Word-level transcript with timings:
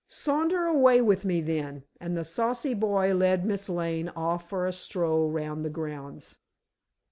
"Saunter 0.07 0.65
away 0.65 0.99
with 0.99 1.25
me, 1.25 1.41
then," 1.41 1.83
and 1.99 2.17
the 2.17 2.25
saucy 2.25 2.73
boy 2.73 3.13
led 3.13 3.45
Miss 3.45 3.69
Lane 3.69 4.09
off 4.15 4.49
for 4.49 4.65
a 4.65 4.71
stroll 4.73 5.29
round 5.29 5.63
the 5.63 5.69
grounds. 5.69 6.37